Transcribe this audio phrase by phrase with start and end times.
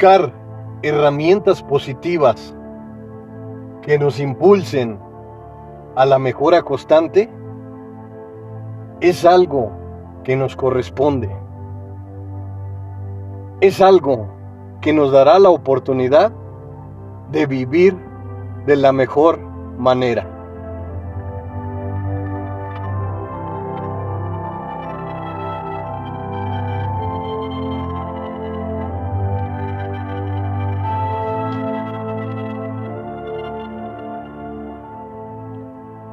[0.00, 0.32] buscar
[0.80, 2.54] herramientas positivas
[3.82, 4.98] que nos impulsen
[5.94, 7.28] a la mejora constante
[9.02, 9.70] es algo
[10.24, 11.28] que nos corresponde.
[13.60, 14.26] Es algo
[14.80, 16.32] que nos dará la oportunidad
[17.30, 17.94] de vivir
[18.64, 19.38] de la mejor
[19.76, 20.39] manera.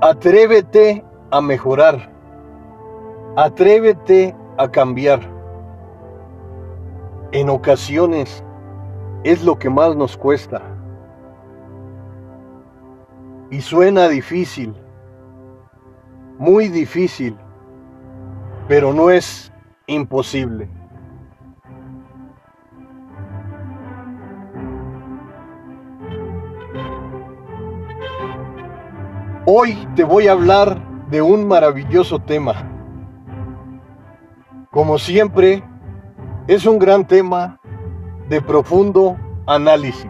[0.09, 2.09] Atrévete a mejorar.
[3.35, 5.19] Atrévete a cambiar.
[7.33, 8.41] En ocasiones
[9.25, 10.61] es lo que más nos cuesta.
[13.51, 14.73] Y suena difícil,
[16.37, 17.35] muy difícil,
[18.69, 19.51] pero no es
[19.87, 20.69] imposible.
[29.59, 32.53] Hoy te voy a hablar de un maravilloso tema.
[34.69, 35.63] Como siempre,
[36.47, 37.59] es un gran tema
[38.29, 40.05] de profundo análisis.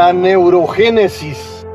[0.00, 1.66] La neurogénesis.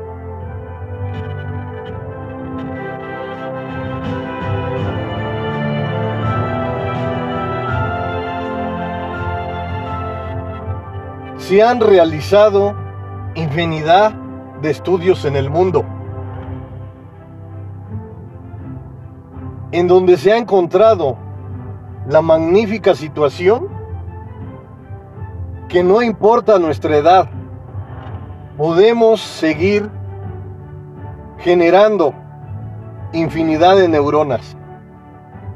[11.36, 12.74] Se han realizado
[13.36, 14.12] infinidad
[14.60, 15.84] de estudios en el mundo,
[19.70, 21.16] en donde se ha encontrado
[22.08, 23.68] la magnífica situación
[25.68, 27.35] que no importa nuestra edad,
[28.56, 29.90] podemos seguir
[31.38, 32.14] generando
[33.12, 34.56] infinidad de neuronas.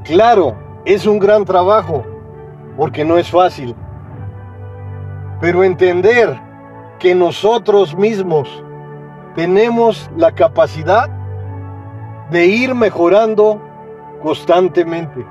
[0.05, 2.05] Claro, es un gran trabajo,
[2.77, 3.75] porque no es fácil.
[5.41, 6.39] Pero entender
[6.99, 8.49] que nosotros mismos
[9.35, 11.09] tenemos la capacidad
[12.31, 13.61] de ir mejorando
[14.23, 15.25] constantemente.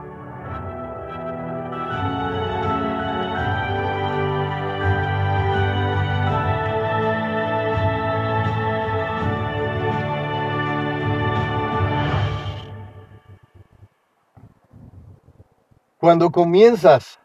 [16.00, 17.20] Cuando comienzas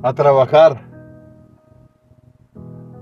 [0.00, 0.88] a trabajar,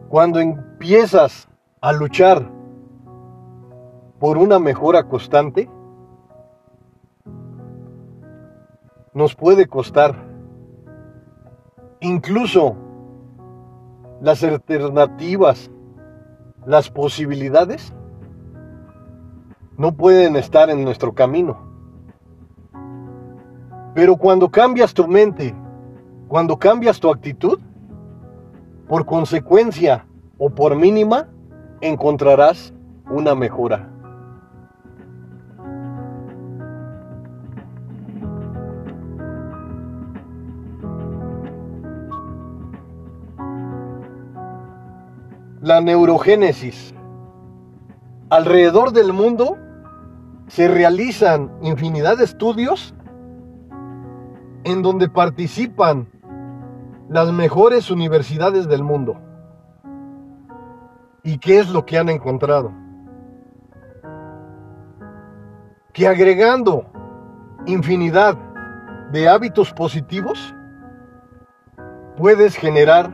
[0.08, 1.46] cuando empiezas
[1.82, 2.50] a luchar
[4.18, 5.68] por una mejora constante,
[9.12, 10.16] nos puede costar.
[12.00, 12.76] Incluso
[14.22, 15.70] las alternativas,
[16.64, 17.92] las posibilidades,
[19.76, 21.69] no pueden estar en nuestro camino.
[23.94, 25.54] Pero cuando cambias tu mente,
[26.28, 27.58] cuando cambias tu actitud,
[28.86, 30.06] por consecuencia
[30.38, 31.28] o por mínima,
[31.80, 32.72] encontrarás
[33.10, 33.88] una mejora.
[45.62, 46.94] La neurogénesis.
[48.30, 49.58] Alrededor del mundo
[50.46, 52.94] se realizan infinidad de estudios
[54.64, 56.08] en donde participan
[57.08, 59.20] las mejores universidades del mundo.
[61.22, 62.72] ¿Y qué es lo que han encontrado?
[65.92, 66.86] Que agregando
[67.66, 68.38] infinidad
[69.12, 70.54] de hábitos positivos,
[72.16, 73.12] puedes generar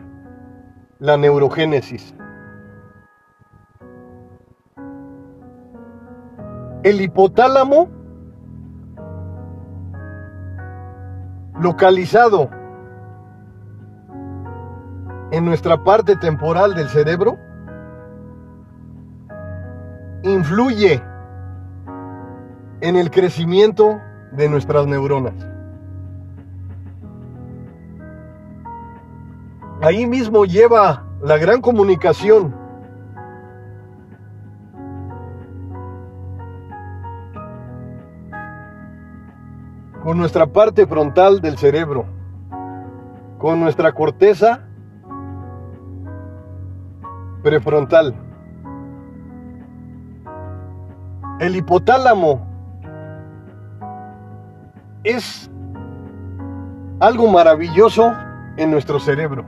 [0.98, 2.14] la neurogénesis.
[6.82, 7.88] El hipotálamo
[11.60, 12.50] localizado
[15.30, 17.38] en nuestra parte temporal del cerebro
[20.22, 21.02] influye
[22.80, 24.00] en el crecimiento
[24.32, 25.34] de nuestras neuronas.
[29.82, 32.65] Ahí mismo lleva la gran comunicación
[40.06, 42.06] con nuestra parte frontal del cerebro,
[43.38, 44.60] con nuestra corteza
[47.42, 48.14] prefrontal.
[51.40, 52.46] El hipotálamo
[55.02, 55.50] es
[57.00, 58.12] algo maravilloso
[58.58, 59.44] en nuestro cerebro.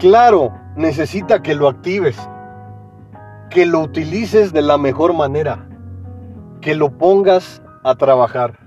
[0.00, 2.18] Claro, necesita que lo actives,
[3.50, 5.68] que lo utilices de la mejor manera,
[6.60, 8.58] que lo pongas a trabajar.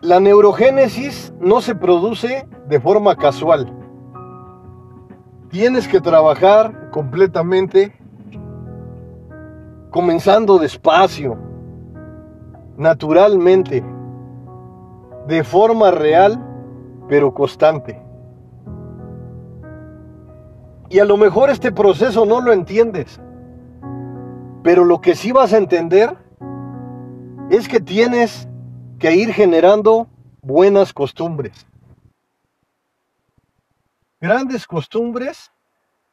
[0.00, 3.72] La neurogénesis no se produce de forma casual.
[5.48, 7.96] Tienes que trabajar completamente
[9.90, 11.38] comenzando despacio,
[12.76, 13.84] naturalmente,
[15.28, 16.42] de forma real,
[17.08, 18.01] pero constante.
[20.92, 23.18] Y a lo mejor este proceso no lo entiendes,
[24.62, 26.18] pero lo que sí vas a entender
[27.48, 28.46] es que tienes
[28.98, 30.06] que ir generando
[30.42, 31.66] buenas costumbres.
[34.20, 35.50] Grandes costumbres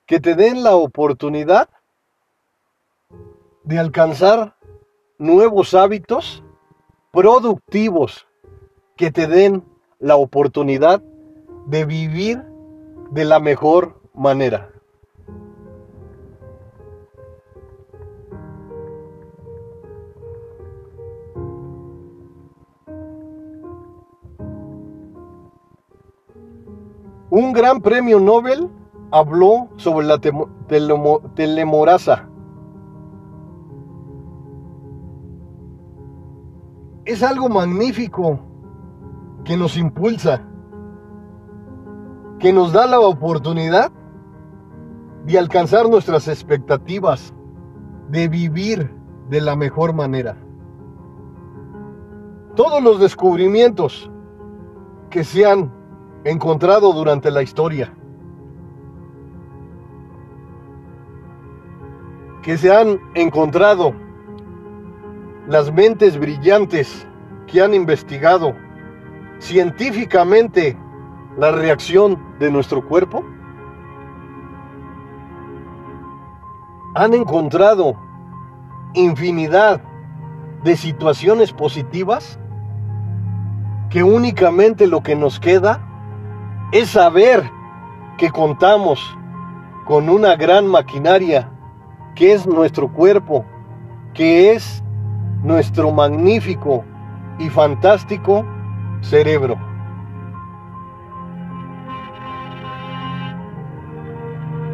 [0.05, 1.67] que te den la oportunidad
[3.65, 4.55] de alcanzar
[5.17, 6.41] nuevos hábitos
[7.11, 8.27] productivos
[8.95, 9.65] que te den
[9.99, 11.03] la oportunidad
[11.65, 12.45] de vivir
[13.11, 14.69] de la mejor manera.
[27.29, 28.69] Un gran premio Nobel
[29.11, 30.19] habló sobre la
[31.35, 32.27] telemorasa.
[37.05, 38.39] Es algo magnífico
[39.45, 40.43] que nos impulsa,
[42.39, 43.91] que nos da la oportunidad
[45.25, 47.33] de alcanzar nuestras expectativas,
[48.09, 48.89] de vivir
[49.29, 50.35] de la mejor manera.
[52.55, 54.09] Todos los descubrimientos
[55.09, 55.71] que se han
[56.23, 57.93] encontrado durante la historia.
[62.41, 63.93] Que se han encontrado
[65.47, 67.07] las mentes brillantes
[67.47, 68.53] que han investigado
[69.39, 70.77] científicamente
[71.37, 73.23] la reacción de nuestro cuerpo?
[76.95, 77.95] Han encontrado
[78.93, 79.81] infinidad
[80.63, 82.39] de situaciones positivas
[83.89, 85.81] que únicamente lo que nos queda
[86.71, 87.49] es saber
[88.17, 89.17] que contamos
[89.85, 91.49] con una gran maquinaria
[92.15, 93.45] que es nuestro cuerpo,
[94.13, 94.83] que es
[95.43, 96.83] nuestro magnífico
[97.39, 98.45] y fantástico
[99.01, 99.57] cerebro.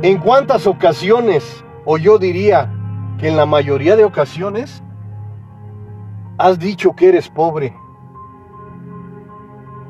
[0.02, 2.72] ¿En cuántas ocasiones, o yo diría
[3.18, 4.84] que en la mayoría de ocasiones,
[6.38, 7.74] has dicho que eres pobre?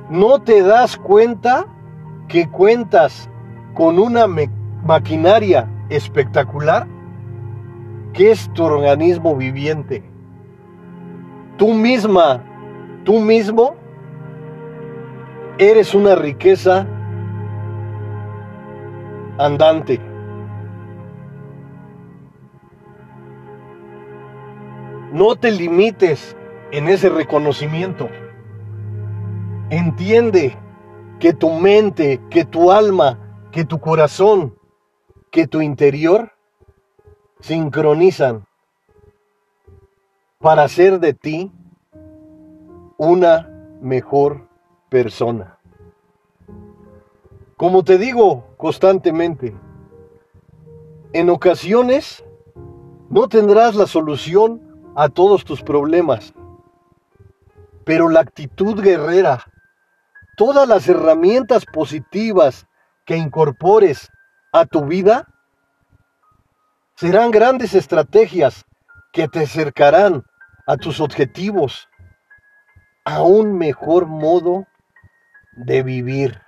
[0.09, 1.65] ¿No te das cuenta
[2.27, 3.29] que cuentas
[3.73, 4.27] con una
[4.83, 6.87] maquinaria espectacular
[8.13, 10.01] que es tu organismo viviente.
[11.57, 12.41] Tú misma,
[13.03, 13.75] tú mismo,
[15.57, 16.87] eres una riqueza
[19.37, 19.99] andante.
[25.15, 26.35] No te limites
[26.71, 28.09] en ese reconocimiento.
[29.69, 30.57] Entiende
[31.21, 33.17] que tu mente, que tu alma,
[33.53, 34.59] que tu corazón,
[35.31, 36.33] que tu interior
[37.39, 38.45] sincronizan
[40.39, 41.49] para hacer de ti
[42.97, 44.49] una mejor
[44.89, 45.59] persona.
[47.55, 49.55] Como te digo constantemente,
[51.13, 52.21] en ocasiones
[53.09, 54.64] no tendrás la solución
[54.95, 56.33] a todos tus problemas,
[57.85, 59.45] pero la actitud guerrera
[60.35, 62.67] todas las herramientas positivas
[63.05, 64.09] que incorpores
[64.51, 65.27] a tu vida
[66.95, 68.65] serán grandes estrategias
[69.11, 70.23] que te acercarán
[70.67, 71.87] a tus objetivos,
[73.05, 74.65] a un mejor modo
[75.53, 76.41] de vivir.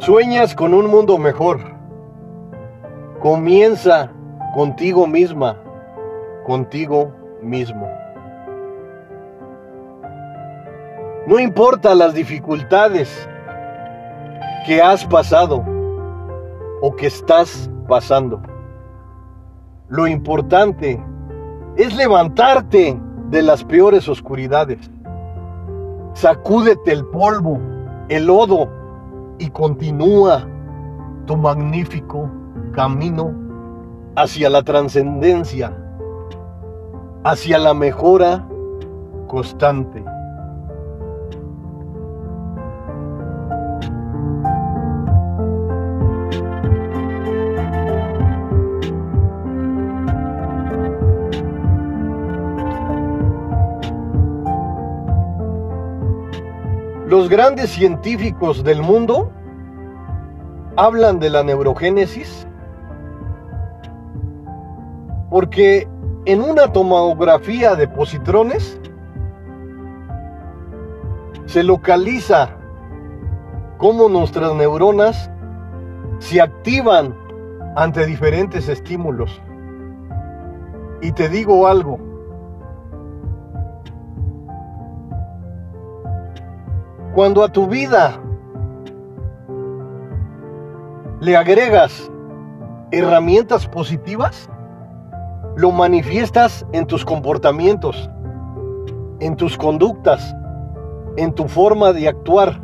[0.00, 1.60] Sueñas con un mundo mejor.
[3.20, 4.10] Comienza
[4.54, 5.58] contigo misma,
[6.46, 7.86] contigo mismo.
[11.26, 13.28] No importa las dificultades
[14.64, 15.62] que has pasado
[16.80, 18.40] o que estás pasando.
[19.90, 20.98] Lo importante
[21.76, 24.90] es levantarte de las peores oscuridades.
[26.14, 27.60] Sacúdete el polvo,
[28.08, 28.79] el lodo
[29.40, 30.46] y continúa
[31.26, 32.30] tu magnífico
[32.72, 33.34] camino
[34.14, 35.76] hacia la trascendencia,
[37.24, 38.46] hacia la mejora
[39.26, 40.04] constante.
[57.30, 59.30] Grandes científicos del mundo
[60.76, 62.44] hablan de la neurogénesis
[65.30, 65.88] porque
[66.24, 68.80] en una tomografía de positrones
[71.46, 72.56] se localiza
[73.78, 75.30] cómo nuestras neuronas
[76.18, 77.16] se activan
[77.76, 79.40] ante diferentes estímulos.
[81.00, 82.09] Y te digo algo,
[87.14, 88.20] Cuando a tu vida
[91.20, 92.08] le agregas
[92.92, 94.48] herramientas positivas,
[95.56, 98.08] lo manifiestas en tus comportamientos,
[99.18, 100.36] en tus conductas,
[101.16, 102.60] en tu forma de actuar.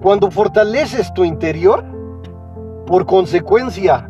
[0.00, 1.84] Cuando fortaleces tu interior,
[2.86, 4.08] por consecuencia,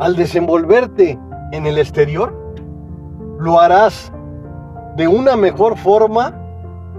[0.00, 1.18] al desenvolverte
[1.52, 2.36] en el exterior,
[3.38, 4.12] lo harás
[4.96, 6.34] de una mejor forma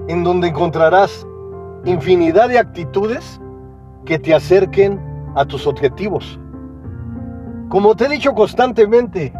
[0.09, 1.25] en donde encontrarás
[1.85, 3.39] infinidad de actitudes
[4.05, 4.99] que te acerquen
[5.35, 6.39] a tus objetivos.
[7.69, 9.31] Como te he dicho constantemente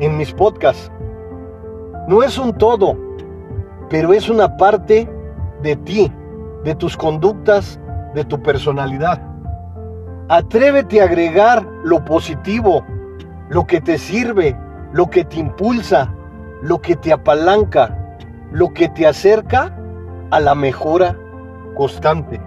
[0.00, 0.90] en mis podcasts,
[2.08, 2.96] no es un todo,
[3.88, 5.08] pero es una parte
[5.62, 6.12] de ti,
[6.64, 7.78] de tus conductas,
[8.14, 9.22] de tu personalidad.
[10.28, 12.84] Atrévete a agregar lo positivo,
[13.50, 14.58] lo que te sirve,
[14.92, 16.12] lo que te impulsa,
[16.60, 18.16] lo que te apalanca,
[18.50, 19.77] lo que te acerca
[20.30, 21.16] a la mejora
[21.74, 22.40] constante.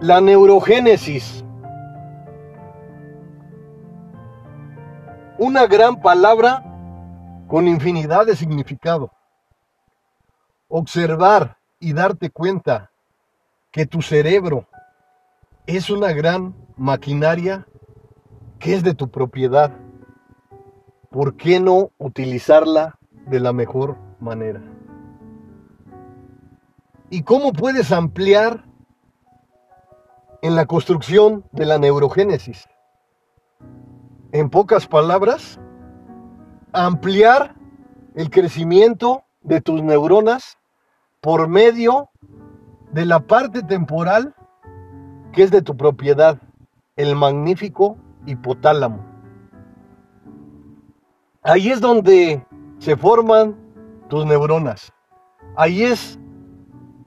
[0.00, 1.44] La neurogénesis.
[5.38, 6.73] Una gran palabra
[7.48, 9.12] con infinidad de significado.
[10.68, 12.90] Observar y darte cuenta
[13.70, 14.66] que tu cerebro
[15.66, 17.66] es una gran maquinaria
[18.58, 19.72] que es de tu propiedad.
[21.10, 24.62] ¿Por qué no utilizarla de la mejor manera?
[27.10, 28.64] ¿Y cómo puedes ampliar
[30.42, 32.68] en la construcción de la neurogénesis?
[34.32, 35.60] En pocas palabras,
[36.74, 37.54] ampliar
[38.14, 40.58] el crecimiento de tus neuronas
[41.20, 42.10] por medio
[42.92, 44.34] de la parte temporal
[45.32, 46.40] que es de tu propiedad,
[46.96, 49.04] el magnífico hipotálamo.
[51.42, 52.44] Ahí es donde
[52.78, 53.56] se forman
[54.08, 54.92] tus neuronas.
[55.56, 56.18] Ahí es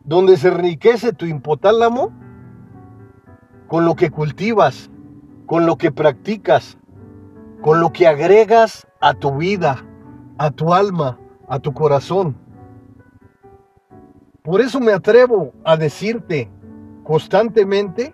[0.04, 2.12] donde se enriquece tu hipotálamo
[3.68, 4.90] con lo que cultivas,
[5.46, 6.78] con lo que practicas,
[7.62, 9.84] con lo que agregas a tu vida,
[10.38, 12.36] a tu alma, a tu corazón.
[14.44, 16.50] Por eso me atrevo a decirte
[17.04, 18.14] constantemente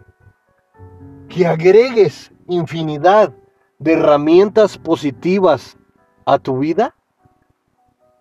[1.29, 3.33] que agregues infinidad
[3.79, 5.77] de herramientas positivas
[6.25, 6.95] a tu vida.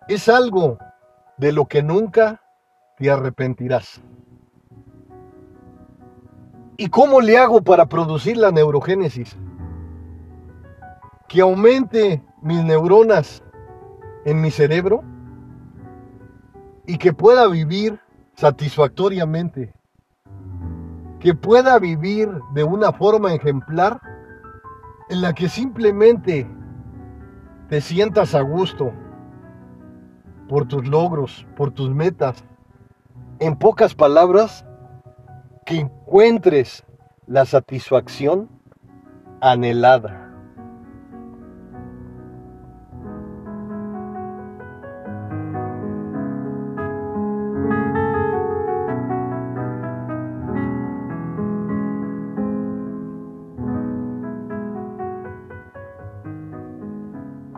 [0.07, 0.77] Es algo
[1.37, 2.41] de lo que nunca
[2.97, 4.01] te arrepentirás.
[6.77, 9.37] ¿Y cómo le hago para producir la neurogénesis?
[11.33, 13.43] que aumente mis neuronas
[14.25, 15.03] en mi cerebro
[16.85, 17.99] y que pueda vivir
[18.35, 19.73] satisfactoriamente,
[21.19, 24.01] que pueda vivir de una forma ejemplar
[25.09, 26.47] en la que simplemente
[27.69, 28.91] te sientas a gusto
[30.49, 32.43] por tus logros, por tus metas.
[33.39, 34.65] En pocas palabras,
[35.65, 36.83] que encuentres
[37.25, 38.49] la satisfacción
[39.41, 40.32] anhelada.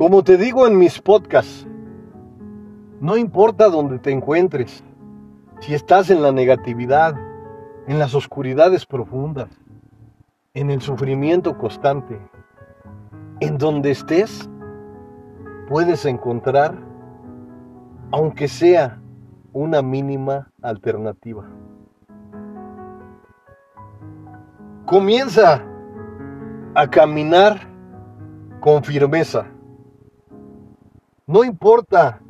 [0.05, 1.65] Como te digo en mis podcasts,
[3.01, 4.83] no importa dónde te encuentres,
[5.61, 7.15] si estás en la negatividad,
[7.87, 9.49] en las oscuridades profundas,
[10.53, 12.19] en el sufrimiento constante,
[13.39, 14.47] en donde estés,
[15.67, 16.77] puedes encontrar,
[18.11, 19.01] aunque sea
[19.53, 21.49] una mínima alternativa.
[24.85, 25.63] Comienza
[26.75, 27.59] a caminar
[28.59, 29.47] con firmeza.
[31.27, 32.21] No importa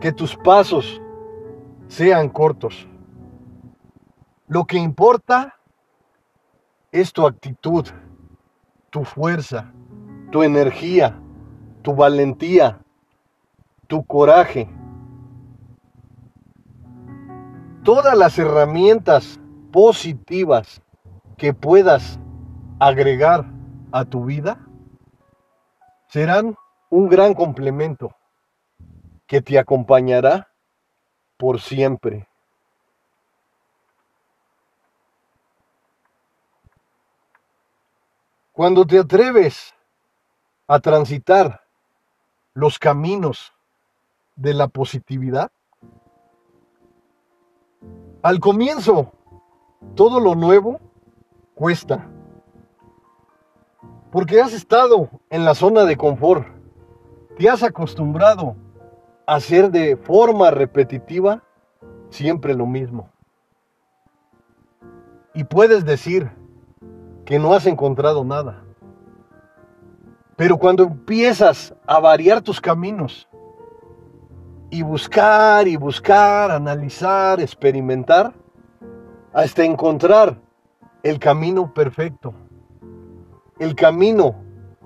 [0.00, 1.00] que tus pasos
[1.88, 2.88] sean cortos.
[4.46, 5.54] Lo que importa
[6.90, 7.86] es tu actitud,
[8.88, 9.72] tu fuerza,
[10.30, 11.20] tu energía,
[11.82, 12.80] tu valentía,
[13.88, 14.70] tu coraje.
[17.82, 19.38] Todas las herramientas
[19.70, 20.80] positivas
[21.36, 22.18] que puedas
[22.78, 23.44] agregar
[23.92, 24.58] a tu vida
[26.08, 26.56] serán
[26.90, 28.14] un gran complemento
[29.26, 30.48] que te acompañará
[31.36, 32.28] por siempre.
[38.52, 39.74] Cuando te atreves
[40.68, 41.64] a transitar
[42.52, 43.52] los caminos
[44.36, 45.50] de la positividad,
[48.22, 49.12] al comienzo
[49.96, 50.80] todo lo nuevo
[51.54, 52.08] cuesta,
[54.12, 56.53] porque has estado en la zona de confort,
[57.36, 58.56] te has acostumbrado
[59.26, 61.42] a hacer de forma repetitiva
[62.10, 63.10] siempre lo mismo.
[65.34, 66.30] Y puedes decir,
[67.24, 68.62] que no has encontrado nada.
[70.36, 73.28] Pero cuando empiezas a variar tus caminos
[74.70, 78.32] y buscar y buscar, analizar, experimentar,
[79.32, 80.36] hasta encontrar
[81.02, 82.34] el camino perfecto,
[83.58, 84.34] el camino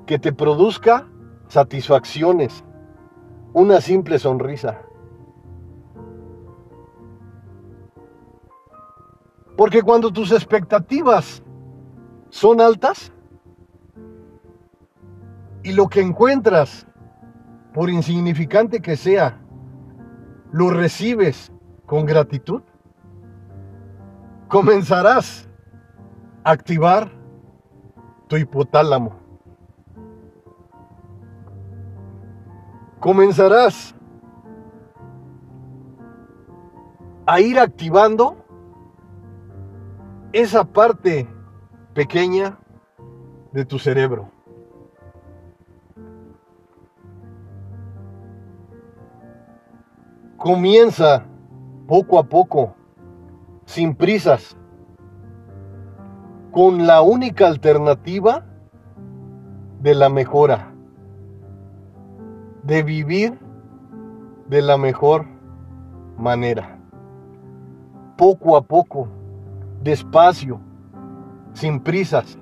[0.06, 1.06] que te produzca
[1.48, 2.64] satisfacciones,
[3.52, 4.82] una simple sonrisa.
[9.56, 11.42] Porque cuando tus expectativas
[12.30, 13.12] son altas
[15.64, 16.86] y lo que encuentras,
[17.74, 19.40] por insignificante que sea,
[20.52, 21.52] lo recibes
[21.86, 22.62] con gratitud,
[24.48, 25.48] comenzarás
[26.44, 27.10] a activar
[28.28, 29.17] tu hipotálamo.
[33.00, 33.94] Comenzarás
[37.26, 38.36] a ir activando
[40.32, 41.28] esa parte
[41.94, 42.58] pequeña
[43.52, 44.30] de tu cerebro.
[50.36, 51.24] Comienza
[51.86, 52.74] poco a poco,
[53.64, 54.56] sin prisas,
[56.50, 58.44] con la única alternativa
[59.80, 60.72] de la mejora,
[62.68, 63.38] de vivir
[64.46, 65.24] de la mejor
[66.18, 66.78] manera.
[68.18, 69.08] Poco a poco,
[69.82, 70.60] despacio,
[71.54, 72.38] sin prisas,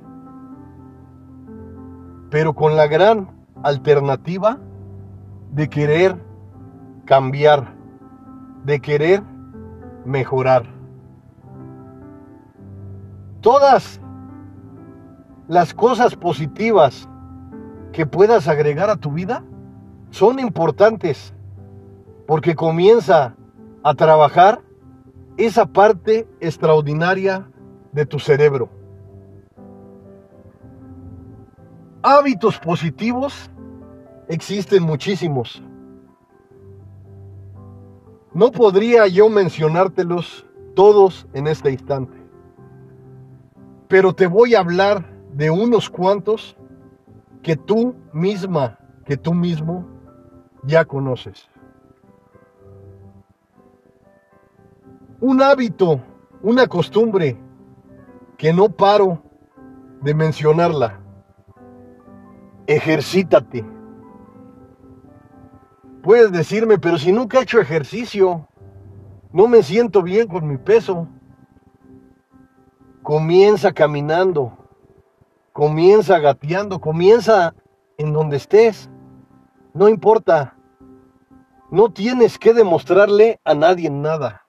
[2.28, 3.28] pero con la gran
[3.62, 4.58] alternativa
[5.52, 6.16] de querer
[7.04, 7.72] cambiar,
[8.64, 9.22] de querer
[10.04, 10.64] mejorar.
[13.42, 14.00] Todas
[15.46, 17.08] las cosas positivas
[17.92, 19.44] que puedas agregar a tu vida
[20.10, 21.34] son importantes
[22.26, 23.36] porque comienza
[23.82, 24.62] a trabajar
[25.36, 27.48] esa parte extraordinaria
[27.92, 28.68] de tu cerebro.
[32.02, 33.50] Hábitos positivos
[34.28, 35.62] existen muchísimos.
[38.32, 42.16] No podría yo mencionártelos todos en este instante,
[43.88, 46.56] pero te voy a hablar de unos cuantos
[47.42, 49.95] que tú misma, que tú mismo
[50.66, 51.48] ya conoces.
[55.20, 56.00] Un hábito,
[56.42, 57.38] una costumbre
[58.36, 59.22] que no paro
[60.02, 61.00] de mencionarla
[62.66, 63.64] ejercítate.
[66.02, 68.46] Puedes decirme, pero si nunca he hecho ejercicio,
[69.32, 71.08] no me siento bien con mi peso.
[73.02, 74.56] Comienza caminando,
[75.52, 77.54] comienza gateando, comienza
[77.98, 78.90] en donde estés.
[79.74, 80.55] No importa.
[81.70, 84.46] No tienes que demostrarle a nadie nada.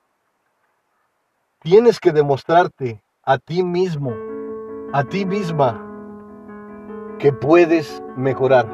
[1.62, 4.14] Tienes que demostrarte a ti mismo,
[4.94, 5.84] a ti misma,
[7.18, 8.68] que puedes mejorar.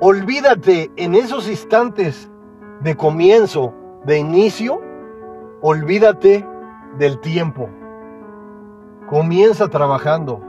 [0.00, 2.28] Olvídate en esos instantes
[2.80, 3.72] de comienzo,
[4.04, 4.82] de inicio,
[5.60, 6.44] olvídate
[6.98, 7.68] del tiempo.
[9.08, 10.42] Comienza trabajando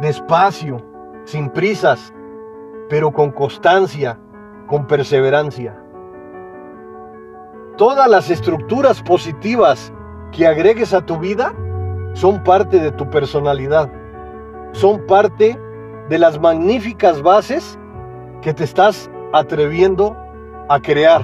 [0.00, 0.76] despacio,
[1.24, 2.14] sin prisas,
[2.88, 4.16] pero con constancia,
[4.72, 5.76] con perseverancia.
[7.76, 9.92] Todas las estructuras positivas
[10.34, 11.54] que agregues a tu vida
[12.14, 13.90] son parte de tu personalidad,
[14.72, 15.60] son parte
[16.08, 17.78] de las magníficas bases
[18.40, 20.16] que te estás atreviendo
[20.70, 21.20] a crear.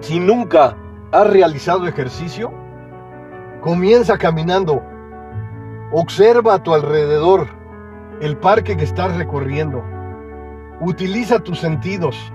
[0.00, 0.76] Si nunca
[1.12, 2.52] has realizado ejercicio,
[3.60, 4.89] comienza caminando
[5.92, 7.48] Observa a tu alrededor
[8.20, 9.82] el parque que estás recorriendo.
[10.80, 12.32] Utiliza tus sentidos.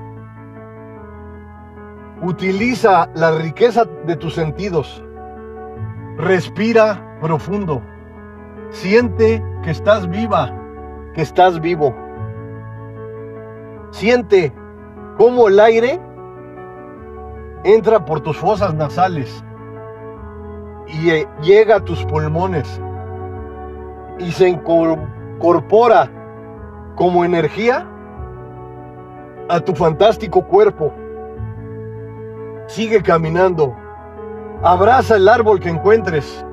[2.21, 5.01] Utiliza la riqueza de tus sentidos.
[6.17, 7.81] Respira profundo.
[8.71, 10.51] Siente que estás viva,
[11.13, 11.95] que estás vivo.
[13.91, 14.53] Siente
[15.17, 16.01] cómo el aire
[17.63, 19.45] entra por tus fosas nasales
[20.87, 22.81] y eh, llega a tus pulmones
[24.19, 26.09] y se incorpora
[26.95, 27.85] como energía
[29.49, 30.93] a tu fantástico cuerpo.
[32.67, 33.75] Sigue caminando.
[34.63, 36.45] Abraza el árbol que encuentres,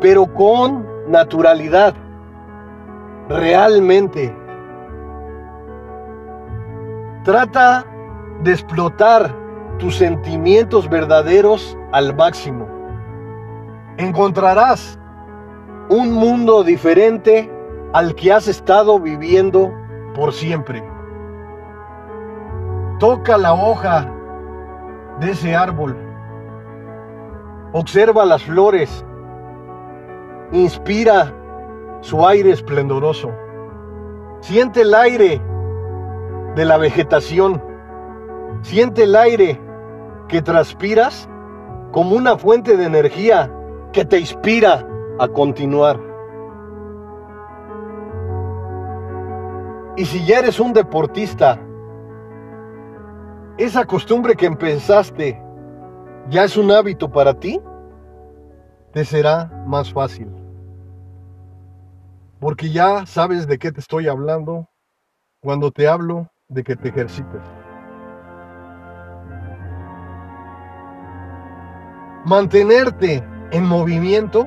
[0.00, 1.94] pero con naturalidad,
[3.28, 4.34] realmente.
[7.24, 7.84] Trata
[8.42, 9.34] de explotar
[9.78, 12.66] tus sentimientos verdaderos al máximo.
[13.98, 14.98] Encontrarás
[15.88, 17.50] un mundo diferente
[17.92, 19.72] al que has estado viviendo
[20.14, 20.82] por siempre.
[22.98, 24.10] Toca la hoja
[25.20, 25.96] de ese árbol.
[27.72, 29.04] Observa las flores.
[30.52, 31.32] Inspira
[32.00, 33.30] su aire esplendoroso.
[34.40, 35.40] Siente el aire
[36.54, 37.62] de la vegetación.
[38.62, 39.60] Siente el aire
[40.28, 41.28] que transpiras
[41.92, 43.52] como una fuente de energía
[43.92, 44.86] que te inspira
[45.18, 46.00] a continuar.
[49.96, 51.58] Y si ya eres un deportista,
[53.56, 55.42] esa costumbre que empezaste
[56.28, 57.60] ya es un hábito para ti,
[58.92, 60.28] te será más fácil.
[62.38, 64.68] Porque ya sabes de qué te estoy hablando
[65.40, 67.42] cuando te hablo de que te ejercites.
[72.26, 74.46] Mantenerte en movimiento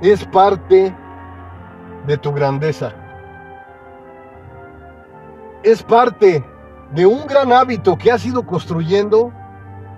[0.00, 0.94] es parte
[2.06, 2.92] de tu grandeza.
[5.62, 6.44] Es parte
[6.92, 9.32] de un gran hábito que has ido construyendo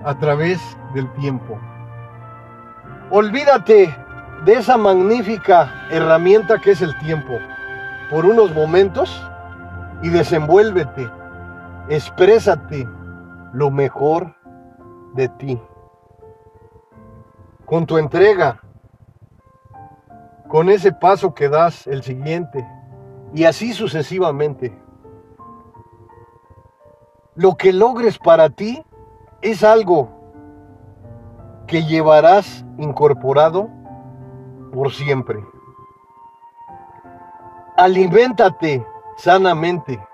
[0.05, 0.61] a través
[0.95, 1.59] del tiempo.
[3.11, 3.95] Olvídate
[4.45, 7.33] de esa magnífica herramienta que es el tiempo
[8.11, 9.23] por unos momentos
[10.03, 11.09] y desenvuélvete,
[11.89, 12.89] exprésate
[13.53, 14.35] lo mejor
[15.15, 15.61] de ti.
[17.65, 18.62] Con tu entrega,
[20.53, 22.69] con ese paso que das, el siguiente,
[23.33, 24.79] y así sucesivamente.
[27.35, 28.85] Lo que logres para ti
[29.41, 30.11] es algo
[31.67, 33.71] que llevarás incorporado
[34.75, 35.43] por siempre.
[37.79, 38.87] Aliméntate
[39.17, 40.07] sanamente.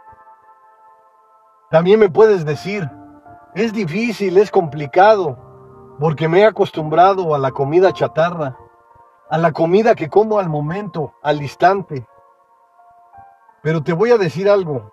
[1.68, 2.88] También me puedes decir,
[3.56, 5.36] es difícil, es complicado,
[5.98, 8.56] porque me he acostumbrado a la comida chatarra,
[9.30, 12.06] a la comida que como al momento, al instante.
[13.62, 14.92] Pero te voy a decir algo,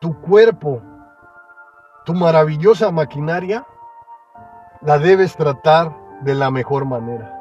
[0.00, 0.82] tu cuerpo,
[2.04, 3.66] tu maravillosa maquinaria,
[4.82, 7.34] la debes tratar de la mejor manera.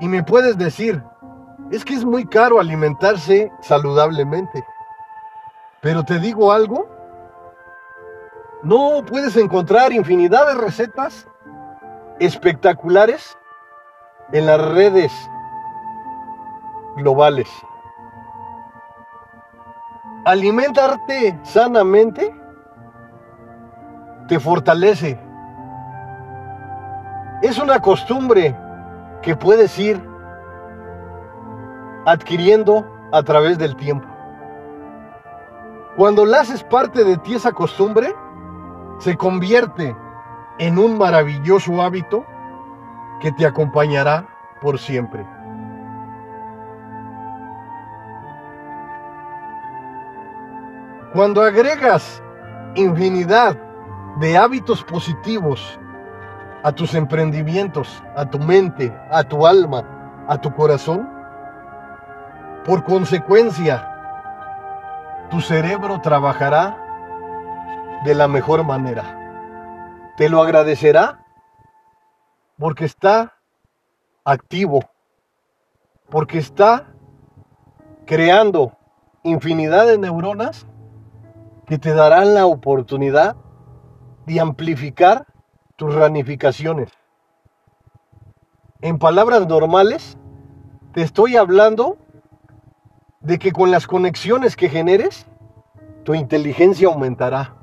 [0.00, 1.02] Y me puedes decir,
[1.70, 4.64] es que es muy caro alimentarse saludablemente.
[5.80, 6.88] Pero te digo algo,
[8.62, 11.28] no puedes encontrar infinidad de recetas
[12.18, 13.36] espectaculares
[14.32, 15.12] en las redes
[16.96, 17.48] globales.
[20.24, 22.34] Alimentarte sanamente
[24.26, 25.20] te fortalece.
[27.42, 28.56] Es una costumbre
[29.22, 30.02] que puedes ir
[32.06, 34.08] adquiriendo a través del tiempo.
[35.96, 38.14] Cuando la haces parte de ti esa costumbre,
[38.98, 39.96] se convierte
[40.58, 42.26] en un maravilloso hábito
[43.20, 44.26] que te acompañará
[44.60, 45.26] por siempre.
[51.12, 52.22] Cuando agregas
[52.74, 53.56] infinidad
[54.16, 55.78] de hábitos positivos
[56.62, 59.84] a tus emprendimientos, a tu mente, a tu alma,
[60.28, 61.08] a tu corazón,
[62.64, 63.88] por consecuencia,
[65.30, 66.76] tu cerebro trabajará
[68.04, 69.04] de la mejor manera.
[70.16, 71.20] Te lo agradecerá
[72.58, 73.34] porque está
[74.24, 74.80] activo,
[76.08, 76.88] porque está
[78.06, 78.76] creando
[79.22, 80.66] infinidad de neuronas
[81.66, 83.36] que te darán la oportunidad
[84.26, 85.26] de amplificar
[85.76, 86.92] tus ramificaciones.
[88.80, 90.16] En palabras normales,
[90.92, 91.98] te estoy hablando
[93.20, 95.26] de que con las conexiones que generes,
[96.04, 97.54] tu inteligencia aumentará.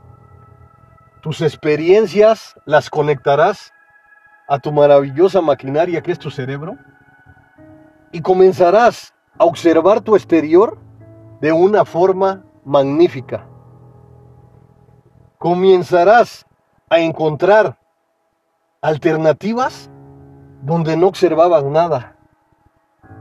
[1.22, 3.72] tus experiencias las conectarás
[4.48, 6.78] a tu maravillosa maquinaria que es tu cerebro
[8.12, 10.78] y comenzarás a observar tu exterior
[11.42, 13.48] de una forma magnífica.
[15.38, 16.46] Comenzarás
[16.90, 17.78] a encontrar
[18.82, 19.90] alternativas
[20.62, 22.16] donde no observabas nada.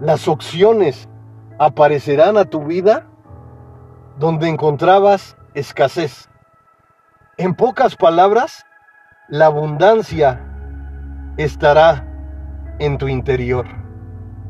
[0.01, 1.09] Las opciones
[1.59, 3.07] aparecerán a tu vida
[4.19, 6.29] donde encontrabas escasez.
[7.39, 8.65] En pocas palabras,
[9.29, 10.52] la abundancia
[11.37, 12.07] estará
[12.79, 13.67] en tu interior,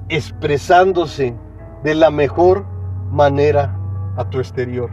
[0.09, 1.35] expresándose
[1.83, 2.65] de la mejor
[3.11, 3.77] manera
[4.17, 4.91] a tu exterior.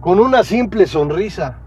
[0.00, 1.58] Con una simple sonrisa,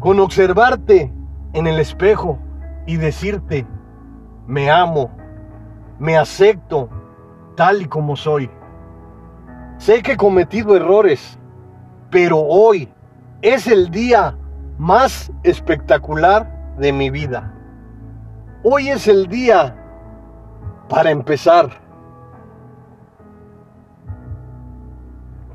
[0.00, 1.12] con observarte
[1.52, 2.38] en el espejo
[2.86, 3.66] y decirte,
[4.46, 5.10] me amo,
[5.98, 6.88] me acepto
[7.56, 8.50] tal y como soy.
[9.78, 11.38] Sé que he cometido errores,
[12.10, 12.88] pero hoy
[13.42, 14.36] es el día
[14.78, 17.52] más espectacular de mi vida.
[18.62, 19.76] Hoy es el día
[20.88, 21.70] para empezar.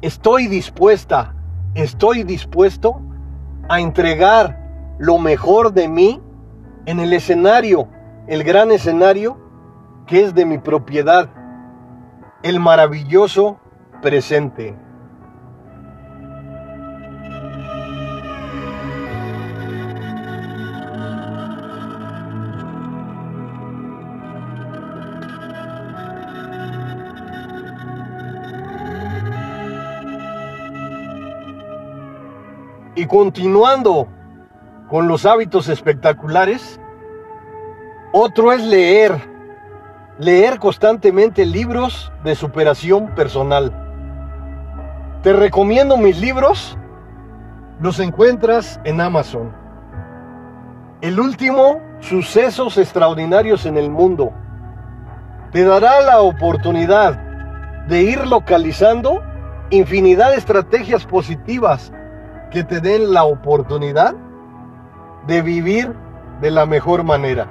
[0.01, 1.33] Estoy dispuesta,
[1.75, 3.01] estoy dispuesto
[3.69, 6.21] a entregar lo mejor de mí
[6.85, 7.87] en el escenario,
[8.27, 9.37] el gran escenario
[10.07, 11.29] que es de mi propiedad,
[12.43, 13.59] el maravilloso
[14.01, 14.75] presente.
[33.01, 34.07] Y continuando
[34.87, 36.79] con los hábitos espectaculares,
[38.13, 39.19] otro es leer,
[40.19, 43.73] leer constantemente libros de superación personal.
[45.23, 46.77] Te recomiendo mis libros,
[47.79, 49.51] los encuentras en Amazon.
[51.01, 54.31] El último, Sucesos Extraordinarios en el Mundo,
[55.51, 57.19] te dará la oportunidad
[57.87, 59.23] de ir localizando
[59.71, 61.91] infinidad de estrategias positivas
[62.51, 64.13] que te den la oportunidad
[65.25, 65.95] de vivir
[66.41, 67.47] de la mejor manera.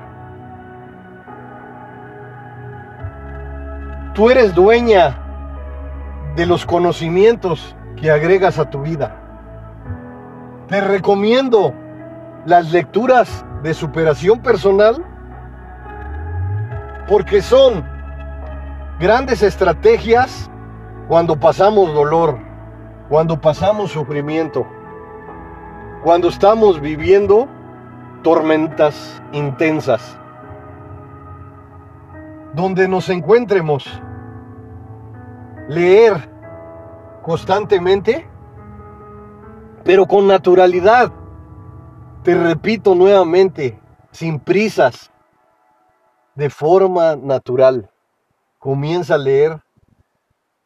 [4.15, 5.17] Tú eres dueña
[6.37, 9.17] de los conocimientos que agregas a tu vida.
[10.69, 11.73] Te recomiendo
[12.45, 15.03] las lecturas de superación personal
[17.09, 17.85] porque son
[18.99, 20.51] grandes estrategias
[21.09, 22.39] cuando pasamos dolor,
[23.09, 24.67] cuando pasamos sufrimiento
[26.03, 27.47] cuando estamos viviendo
[28.23, 30.19] tormentas intensas.
[32.55, 33.87] Donde nos encuentremos,
[35.69, 36.29] leer
[37.23, 38.27] constantemente,
[39.85, 41.13] pero con naturalidad.
[42.23, 43.79] Te repito nuevamente,
[44.11, 45.11] sin prisas,
[46.35, 47.91] de forma natural.
[48.59, 49.63] Comienza a leer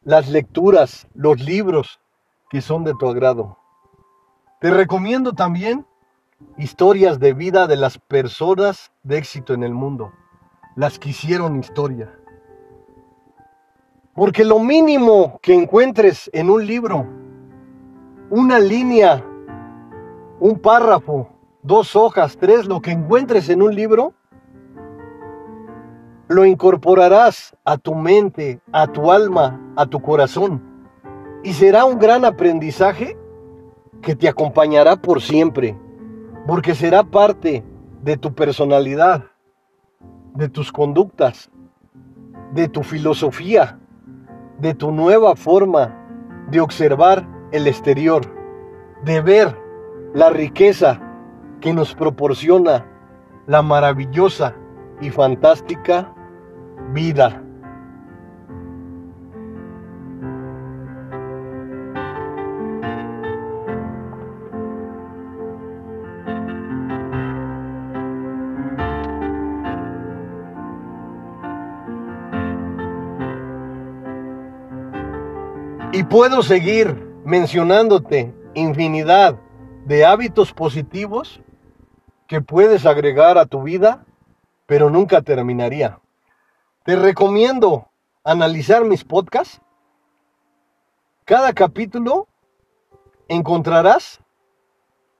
[0.03, 2.01] las lecturas, los libros
[2.51, 3.59] que son de tu agrado.
[4.61, 5.85] Te recomiendo también
[6.57, 10.12] historias de vida de las personas de éxito en el mundo,
[10.77, 12.19] las que hicieron historia.
[14.14, 17.07] Porque lo mínimo que encuentres en un libro,
[18.31, 19.25] una línea,
[20.38, 21.29] un párrafo,
[21.62, 24.14] dos hojas, tres, lo que encuentres en un libro,
[26.29, 30.62] lo incorporarás a tu mente, a tu alma, a tu corazón.
[31.43, 33.19] Y será un gran aprendizaje
[34.05, 35.77] que te acompañará por siempre,
[36.47, 37.64] porque será parte
[38.03, 39.25] de tu personalidad,
[40.35, 41.51] de tus conductas,
[42.53, 43.79] de tu filosofía,
[44.61, 45.95] de tu nueva forma
[46.51, 48.23] de observar el exterior,
[49.05, 49.59] de ver
[50.12, 51.01] la riqueza
[51.61, 52.87] que nos proporciona
[53.47, 54.55] la maravillosa
[55.01, 56.14] y fantástica
[56.93, 57.43] vida.
[75.94, 76.92] Y puedo seguir
[77.24, 79.38] mencionándote infinidad
[79.85, 81.40] de hábitos positivos
[82.26, 84.04] que puedes agregar a tu vida,
[84.66, 86.00] pero nunca terminaría.
[86.83, 87.90] Te recomiendo
[88.24, 89.61] analizar mis podcasts.
[91.24, 92.26] Cada capítulo
[93.28, 94.20] encontrarás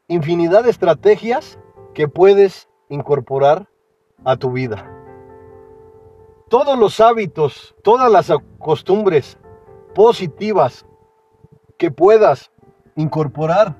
[0.09, 1.57] infinidad de estrategias
[1.95, 3.69] que puedes incorporar
[4.25, 4.91] a tu vida.
[6.49, 9.39] Todos los hábitos, todas las costumbres
[9.95, 10.85] positivas
[11.79, 12.51] que puedas
[12.97, 13.77] incorporar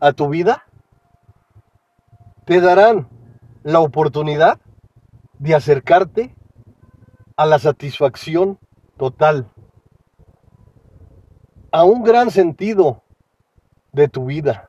[0.00, 0.66] a tu vida
[2.46, 3.08] te darán
[3.64, 4.60] la oportunidad
[5.38, 6.34] de acercarte
[7.36, 8.58] a la satisfacción
[8.96, 9.50] total,
[11.72, 13.02] a un gran sentido
[13.92, 14.68] de tu vida.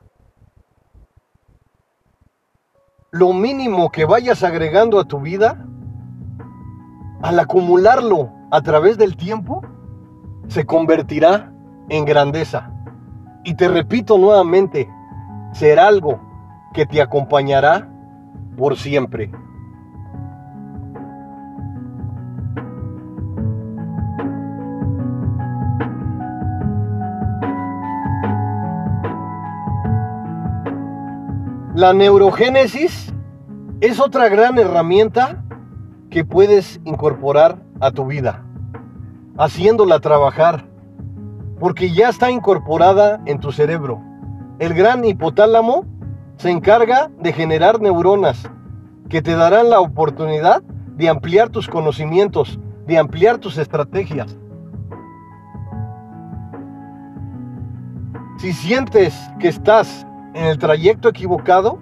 [3.10, 5.64] Lo mínimo que vayas agregando a tu vida,
[7.22, 9.62] al acumularlo a través del tiempo,
[10.48, 11.52] se convertirá
[11.88, 12.70] en grandeza.
[13.44, 14.90] Y te repito nuevamente,
[15.52, 16.20] será algo
[16.74, 17.88] que te acompañará
[18.56, 19.30] por siempre.
[31.74, 33.14] La neurogénesis
[33.80, 35.44] es otra gran herramienta
[36.10, 38.44] que puedes incorporar a tu vida,
[39.38, 40.64] haciéndola trabajar,
[41.60, 44.02] porque ya está incorporada en tu cerebro.
[44.58, 45.84] El gran hipotálamo
[46.36, 48.50] se encarga de generar neuronas
[49.08, 50.62] que te darán la oportunidad
[50.96, 54.36] de ampliar tus conocimientos, de ampliar tus estrategias.
[58.38, 61.78] Si sientes que estás en el trayecto equivocado,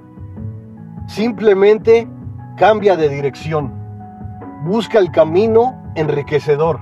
[1.07, 2.09] simplemente
[2.57, 3.73] cambia de dirección.
[4.65, 6.81] Busca el camino enriquecedor,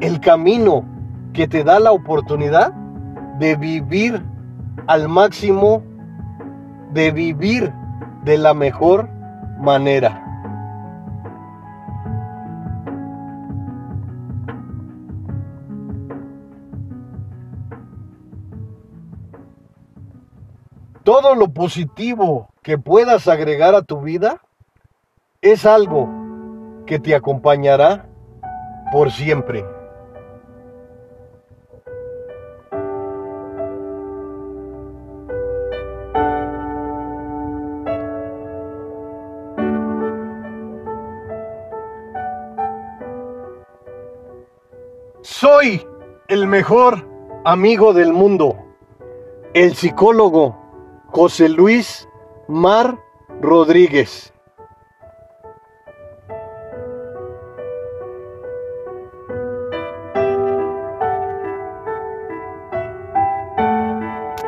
[0.00, 0.84] el camino
[1.32, 2.72] que te da la oportunidad
[3.38, 4.22] de vivir
[4.86, 5.82] al máximo,
[6.92, 7.72] de vivir
[8.24, 9.08] de la mejor
[9.58, 10.24] manera.
[21.04, 24.40] todo lo positivo que puedas agregar a tu vida
[25.42, 26.08] es algo
[26.86, 28.06] que te acompañará
[28.90, 29.64] por siempre.
[46.54, 47.04] Mejor
[47.44, 48.56] amigo del mundo,
[49.54, 50.56] el psicólogo
[51.06, 52.08] José Luis
[52.46, 52.96] Mar
[53.40, 54.32] Rodríguez.